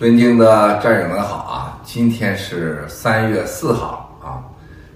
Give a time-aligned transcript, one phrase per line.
[0.00, 1.78] 尊敬的战友们好啊！
[1.84, 4.40] 今天是三月四号啊，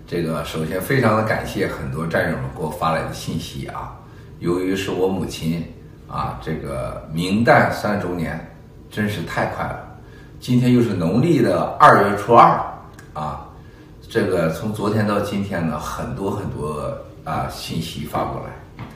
[0.06, 3.94] 这个首先非常的感谢很多战友们给我发来的信息啊。
[4.38, 5.62] 由于是我母亲
[6.08, 8.50] 啊，这个明诞三周年，
[8.90, 9.78] 真是太快了。
[10.40, 12.58] 今天又是农历的二月初二
[13.12, 13.46] 啊，
[14.08, 16.90] 这个从昨天到今天呢，很多很多
[17.24, 18.86] 啊信息发过来，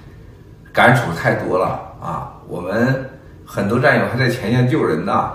[0.73, 1.67] 感触太多了
[2.01, 2.33] 啊。
[2.49, 3.11] 我们
[3.45, 5.33] 很多战友还在前线救人呢。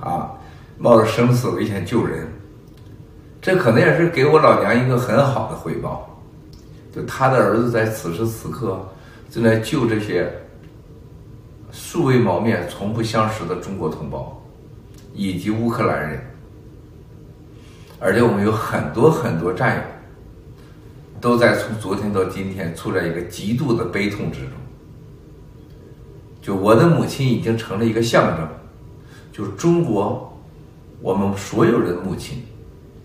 [0.00, 0.30] 啊，
[0.78, 2.26] 冒着生死危险救人，
[3.40, 6.20] 这可能也是给我老娘一个很好的回报。
[6.92, 8.86] 就他的儿子在此时此刻
[9.30, 10.32] 正在救这些
[11.70, 14.42] 素未谋面、从不相识的中国同胞
[15.12, 16.20] 以及乌克兰人，
[17.98, 19.82] 而且我们有很多很多战友
[21.20, 24.50] 都在从昨天到今天处在一个极度的悲痛之中。
[26.40, 28.48] 就我的母亲已经成了一个象征。
[29.36, 30.32] 就中国，
[31.02, 32.42] 我们所有人的母亲，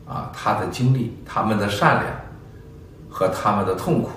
[0.07, 2.15] 啊，她的经历、他们的善良，
[3.09, 4.11] 和他们的痛苦，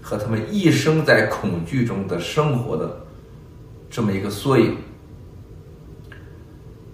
[0.00, 2.98] 和他们一生在恐惧中的生活的
[3.90, 4.74] 这么一个缩影。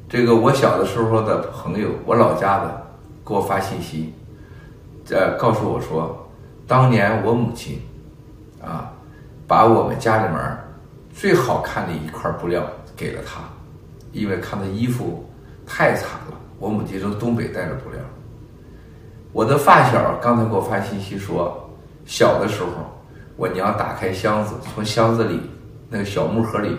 [0.08, 2.86] 这个我小的时候的朋友，我老家的，
[3.24, 4.12] 给我发信息，
[5.10, 6.28] 呃，告诉我说，
[6.66, 7.80] 当年我母亲，
[8.60, 8.92] 啊，
[9.46, 10.58] 把我们家里面
[11.14, 13.40] 最好看的一块布料给了他。
[14.12, 15.28] 因为看他衣服
[15.66, 18.00] 太惨了，我母亲从东北带着布料。
[19.32, 21.70] 我的发小刚才给我发信息说，
[22.04, 22.68] 小的时候
[23.36, 25.40] 我娘打开箱子，从箱子里
[25.88, 26.76] 那个小木盒里，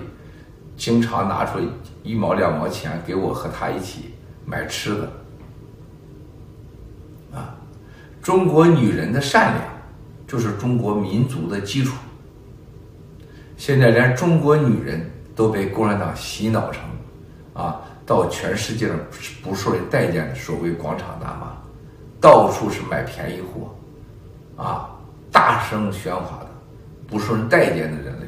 [0.75, 1.59] 经常拿出
[2.03, 4.13] 一毛两毛钱给我和他一起
[4.45, 5.11] 买吃的。
[7.33, 7.55] 啊，
[8.21, 9.63] 中国女人的善良
[10.27, 11.95] 就是中国民族的基础。
[13.56, 16.83] 现在连中国女人都被共产党洗脑成。
[17.61, 18.97] 啊，到全世界上
[19.44, 21.55] 不受人待见的所谓广场大妈，
[22.19, 24.89] 到处是买便宜货，啊，
[25.31, 26.47] 大声喧哗的，
[27.07, 28.25] 不受人待见的人类。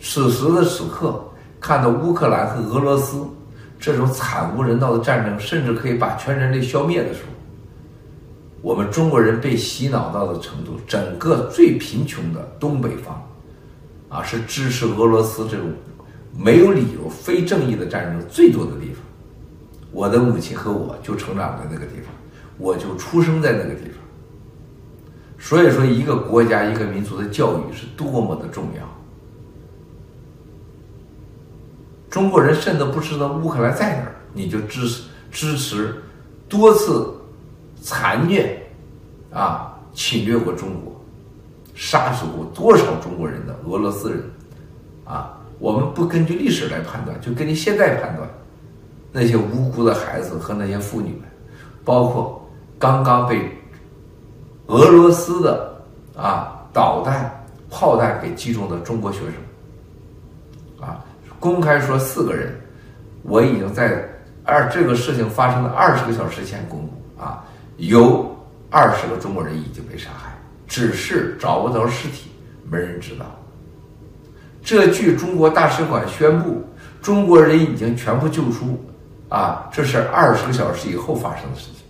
[0.00, 1.22] 此时的此刻，
[1.60, 3.24] 看到乌克兰和俄罗斯
[3.78, 7.28] 这种惨无人道的战争，甚至可以把全人类消灭的时候，
[8.60, 13.22] 我们中国人被洗脑到的程度，整个最贫穷的东北方，
[14.08, 15.70] 啊，是支持俄罗斯这种。
[16.36, 19.02] 没有理由、非正义的战争最多的地方，
[19.92, 22.14] 我的母亲和我就成长在那个地方，
[22.58, 23.94] 我就出生在那个地方。
[25.38, 28.86] 所以说，一个国家、一个民族的教育是多么的重要。
[32.10, 35.94] 中国人甚至不知道乌克兰在哪儿，你就支持支持
[36.48, 37.14] 多次
[37.80, 38.60] 残虐
[39.32, 41.00] 啊侵略过中国，
[41.74, 44.22] 杀死过多少中国人的俄罗斯人
[45.04, 45.39] 啊！
[45.60, 48.28] 我们不根据历史来判断，就根据现在判断，
[49.12, 51.22] 那些无辜的孩子和那些妇女们，
[51.84, 53.48] 包括刚刚被
[54.68, 55.84] 俄罗斯的
[56.16, 57.30] 啊导弹、
[57.68, 61.04] 炮弹给击中的中国学生，啊，
[61.38, 62.58] 公开说四个人，
[63.22, 64.02] 我已经在
[64.44, 67.44] 二这个事情发生的二十个小时前公布啊，
[67.76, 68.34] 有
[68.70, 70.32] 二十个中国人已经被杀害，
[70.66, 72.30] 只是找不着尸体，
[72.64, 73.26] 没人知道。
[74.62, 76.62] 这据中国大使馆宣布，
[77.00, 78.78] 中国人已经全部救出，
[79.28, 81.80] 啊，这是二十个小时以后发生的事情。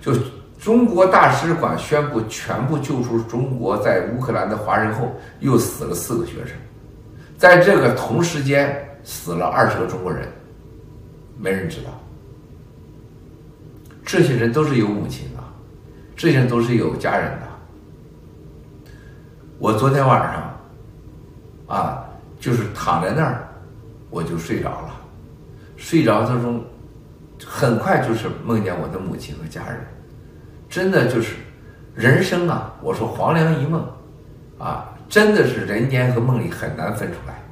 [0.00, 0.12] 就
[0.58, 6.56] 中国大使馆宣布全部救出中国在乌克兰的华人后，又死了四个学生，
[7.36, 10.26] 在这个同时间死了二十个中国人，
[11.36, 11.90] 没人知道。
[14.04, 15.42] 这些人都是有母亲的，
[16.14, 18.92] 这些人都是有家人的。
[19.58, 20.53] 我昨天晚上。
[21.66, 22.04] 啊，
[22.38, 23.48] 就是躺在那儿，
[24.10, 25.00] 我就睡着了。
[25.76, 26.64] 睡着之中，
[27.44, 29.80] 很快就是梦见我的母亲和家人。
[30.68, 31.36] 真的就是
[31.94, 32.74] 人生啊！
[32.82, 33.86] 我说黄粱一梦，
[34.58, 37.42] 啊，真的是人间和梦里很难分出来。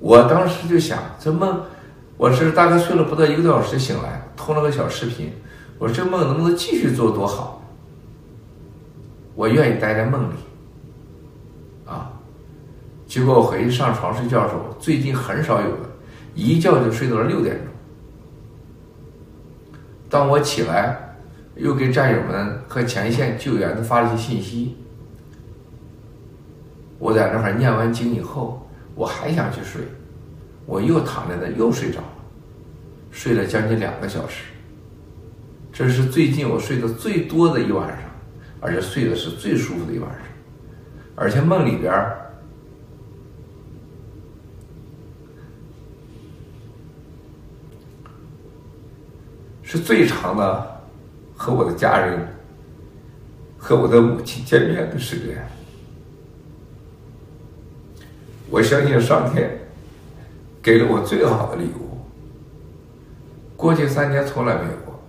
[0.00, 1.62] 我当时就想，这梦，
[2.16, 5.32] 我是大概睡了不到一个多小时醒来，通了个小视频。
[5.78, 7.62] 我说这梦能不能继续做多好？
[9.34, 10.34] 我愿意待在梦里。
[13.10, 15.90] 结果我回去上床睡觉的时候，最近很少有的，
[16.32, 17.66] 一觉就睡到了六点钟。
[20.08, 21.16] 当我起来，
[21.56, 24.76] 又给战友们和前线救援的发了一些信息。
[27.00, 28.64] 我在那块念完经以后，
[28.94, 29.82] 我还想去睡，
[30.64, 32.14] 我又躺在那又睡着了，
[33.10, 34.44] 睡了将近两个小时。
[35.72, 37.98] 这是最近我睡得最多的一晚上，
[38.60, 40.20] 而且睡的是最舒服的一晚上，
[41.16, 41.92] 而且梦里边。
[49.72, 50.82] 是最长的
[51.36, 52.26] 和我的家人
[53.56, 55.48] 和我的母亲见面的时间。
[58.50, 59.48] 我相信上天
[60.60, 62.00] 给了我最好的礼物，
[63.56, 65.00] 过去三年从来没有过。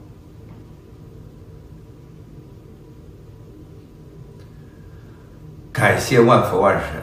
[5.74, 7.02] 感谢万佛万神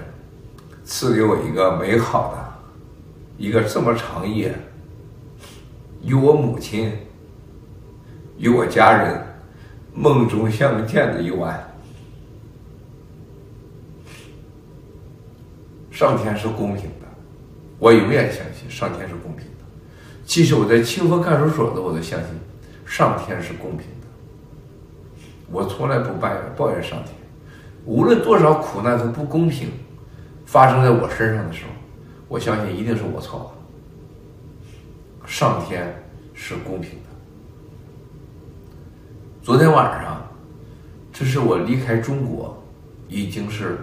[0.85, 4.55] 赐给我一个美好的、一个这么长夜，
[6.05, 6.93] 与我母亲、
[8.39, 9.21] 与我家人
[9.95, 11.63] 梦中相见的一晚。
[15.91, 17.07] 上天是公平的，
[17.81, 19.65] 我永远相信上天是公平的。
[20.25, 22.29] 即使我在清风看守所的，我都相信
[22.87, 24.07] 上天是公平的。
[25.51, 27.15] 我从来不抱怨抱怨上天，
[27.85, 29.71] 无论多少苦难和不公平
[30.47, 31.71] 发生在我身上的时候，
[32.29, 33.51] 我相信一定是我错了。
[35.27, 35.93] 上天
[36.35, 37.08] 是公平的。
[39.49, 40.23] 昨天晚上，
[41.11, 42.63] 这是我离开中国，
[43.09, 43.79] 已经是。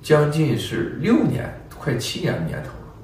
[0.00, 2.94] 将近是六年，快七年的年头了。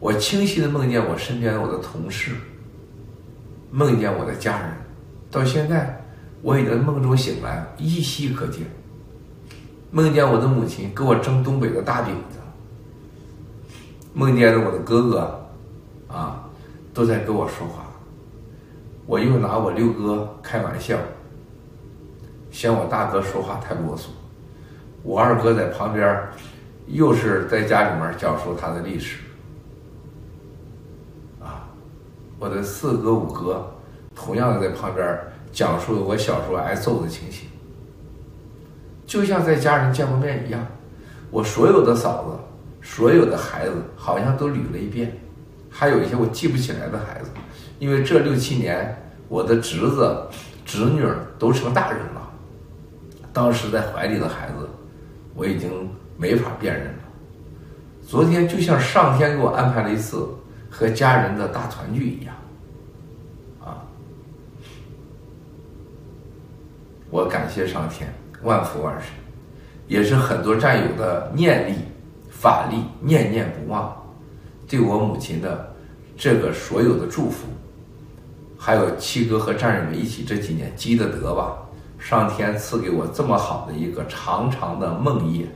[0.00, 2.32] 我清晰的梦见我身边的我的同事，
[3.70, 4.72] 梦见我的家人，
[5.30, 6.04] 到现在
[6.42, 8.66] 我已经梦中醒来，依稀可见。
[9.92, 12.38] 梦见我的母亲给我蒸东北的大饼子，
[14.12, 15.48] 梦见了我的哥哥，
[16.08, 16.50] 啊，
[16.92, 17.83] 都在跟我说话。
[19.06, 20.98] 我又拿我六哥开玩笑。
[22.50, 24.06] 嫌我大哥说话太啰嗦，
[25.02, 26.22] 我二哥在旁边，
[26.86, 29.18] 又是在家里面讲述他的历史，
[31.40, 31.66] 啊，
[32.38, 33.68] 我的四哥五哥
[34.14, 35.18] 同样的在旁边
[35.50, 37.48] 讲述我小时候挨揍的情形，
[39.04, 40.64] 就像在家人见过面一样，
[41.32, 45.12] 我所有的嫂子，所有的孩子好像都捋了一遍，
[45.76, 47.30] 还有一些我记不起来的孩子，
[47.80, 48.96] 因为这六七年
[49.28, 50.24] 我的侄子、
[50.64, 51.02] 侄女
[51.36, 52.30] 都成大人了。
[53.32, 54.68] 当时在怀里的孩子，
[55.34, 56.98] 我已经没法辨认了。
[58.06, 60.28] 昨天就像上天给我安排了一次
[60.70, 62.34] 和家人的大团聚一样，
[63.64, 63.82] 啊！
[67.10, 69.08] 我感谢上天，万福万神，
[69.88, 71.78] 也是很多战友的念力、
[72.30, 73.92] 法力，念念不忘，
[74.66, 75.74] 对我母亲的
[76.16, 77.48] 这个所有的祝福，
[78.58, 81.58] 还有七哥和战友们一起这几年积的德吧。
[81.98, 85.46] 上天赐给我这么好的一个长长的梦夜，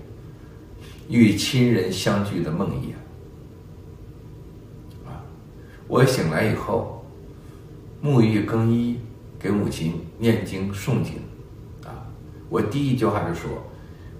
[1.07, 2.95] 与亲人相聚的梦夜。
[5.05, 5.21] 啊，
[5.87, 7.05] 我醒来以后，
[8.03, 8.99] 沐浴更衣，
[9.39, 11.17] 给母亲念经诵经。
[11.85, 11.93] 啊，
[12.49, 13.51] 我第一句话就说，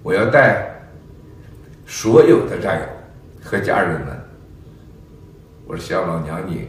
[0.03, 0.87] 我要带
[1.87, 2.87] 所有的战友
[3.41, 4.18] 和家人们，
[5.69, 6.67] 我说向老娘你，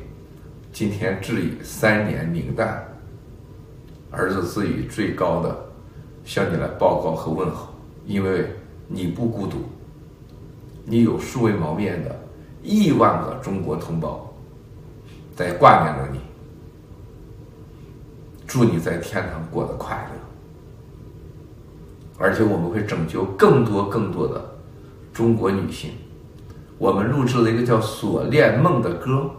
[0.75, 2.87] 今天致以三年冥诞。
[4.11, 5.59] 儿子自以最高的
[6.23, 7.69] 向你来报告和问候，
[8.05, 8.51] 因为
[8.89, 9.57] 你不孤独，
[10.85, 12.15] 你有素未谋面的
[12.63, 14.31] 亿万个中国同胞
[15.35, 16.21] 在挂念着你。
[18.47, 20.21] 祝你在天堂过得快乐，
[22.19, 24.59] 而且我们会拯救更多更多的
[25.11, 25.93] 中国女性。
[26.81, 29.31] 我们录制了一个叫《锁链梦》的歌，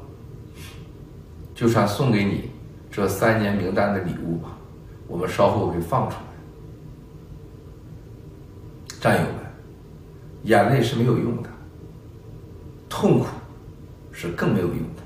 [1.56, 2.52] 就算送给你
[2.92, 4.56] 这三年名单的礼物吧。
[5.08, 6.22] 我们稍后会放出来，
[9.02, 9.34] 战友们，
[10.44, 11.50] 眼泪是没有用的，
[12.88, 13.26] 痛苦
[14.12, 15.02] 是更没有用的。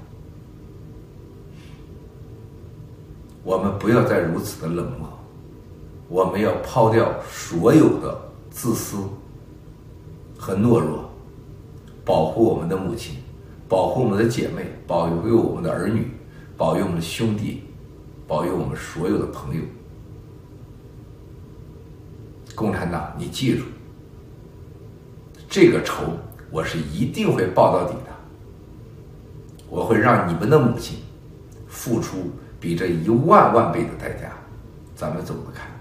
[3.43, 5.07] 我们不要再如此的冷漠，
[6.09, 8.97] 我们要抛掉所有的自私
[10.37, 11.04] 和懦弱，
[12.05, 13.15] 保护我们的母亲，
[13.67, 16.11] 保护我们的姐妹，保佑我们的儿女，
[16.55, 17.63] 保佑我们兄弟，
[18.27, 19.61] 保佑我们所有的朋友。
[22.53, 23.65] 共产党，你记住，
[25.49, 26.03] 这个仇
[26.51, 28.15] 我是一定会报到底的。
[29.67, 30.99] 我会让你们的母亲
[31.67, 34.31] 付出比这一万万倍的代价，
[34.95, 35.74] 咱们走得开。